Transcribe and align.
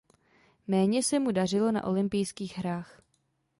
Méně 0.67 1.03
se 1.03 1.19
mu 1.19 1.31
dařilo 1.31 1.71
na 1.71 1.83
olympijských 1.83 2.57
hrách. 2.57 3.01